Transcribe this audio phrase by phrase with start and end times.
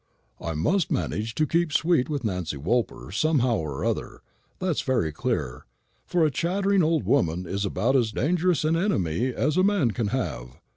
[0.39, 4.23] "I must manage to keep sweet with Nancy Woolper somehow or other,
[4.57, 5.67] that's very clear;
[6.07, 10.07] for a chattering old woman is about as dangerous an enemy as a man can
[10.07, 10.57] have.